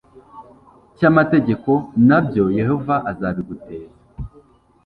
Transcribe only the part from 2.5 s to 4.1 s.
yehova azabiguteza